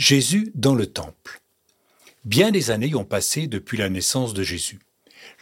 [0.00, 1.42] Jésus dans le temple.
[2.24, 4.78] Bien des années ont passé depuis la naissance de Jésus.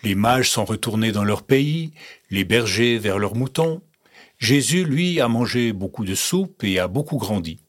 [0.03, 1.93] Les mages sont retournés dans leur pays,
[2.33, 3.83] les bergers vers leurs moutons.
[4.41, 7.61] Jésus, lui, a mangé beaucoup de soupe et a beaucoup grandi.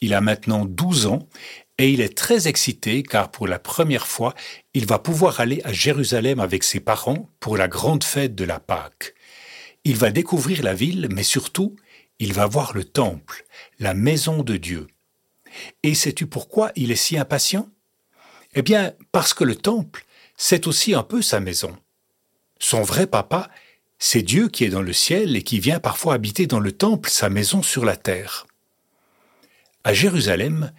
[0.00, 1.28] Il a maintenant 12 ans
[1.76, 4.34] et il est très excité car pour la première fois,
[4.72, 8.60] il va pouvoir aller à Jérusalem avec ses parents pour la grande fête de la
[8.60, 9.14] Pâque.
[9.84, 11.76] Il va découvrir la ville, mais surtout,
[12.18, 13.44] il va voir le temple,
[13.78, 14.86] la maison de Dieu.
[15.82, 17.68] Et sais-tu pourquoi il est si impatient?
[18.54, 20.04] Eh bien, parce que le temple,
[20.36, 21.76] c'est aussi un peu sa maison.
[22.58, 23.50] Son vrai papa,
[23.98, 27.10] c'est Dieu qui est dans le ciel et qui vient parfois habiter dans le temple,
[27.10, 28.46] sa maison sur la terre.
[29.84, 30.72] À Jérusalem,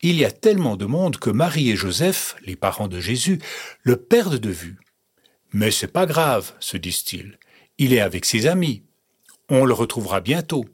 [0.00, 3.40] il y a tellement de monde que Marie et Joseph, les parents de Jésus,
[3.82, 4.78] le perdent de vue.
[5.52, 7.38] Mais c'est pas grave, se disent-ils.
[7.78, 8.82] Il est avec ses amis.
[9.48, 10.64] On le retrouvera bientôt.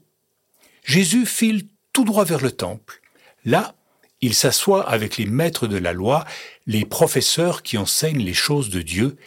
[0.83, 3.01] Jésus file tout droit vers le temple.
[3.45, 3.75] Là,
[4.21, 6.25] il s'assoit avec les maîtres de la loi,
[6.65, 9.17] les professeurs qui enseignent les choses de Dieu,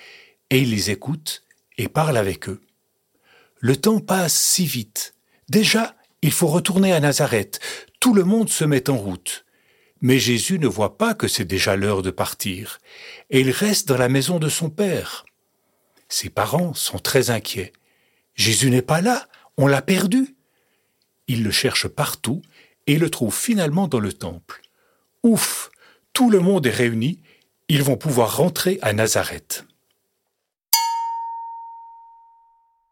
[0.51, 1.45] et il les écoute
[1.77, 2.61] et parle avec eux.
[3.61, 5.15] Le temps passe si vite.
[5.48, 7.61] Déjà, il faut retourner à Nazareth.
[8.01, 9.45] Tout le monde se met en route.
[10.01, 12.78] Mais Jésus ne voit pas que c'est déjà l'heure de partir,
[13.31, 15.25] et il reste dans la maison de son Père.
[16.09, 17.73] Ses parents sont très inquiets.
[18.34, 20.37] Jésus n'est pas là, on l'a perdu.
[21.27, 22.43] Ils le cherchent partout
[22.89, 24.62] et le trouvent finalement dans le temple.
[25.22, 25.70] Ouf,
[26.12, 27.20] tout le monde est réuni,
[27.69, 29.68] ils vont pouvoir rentrer à Nazareth.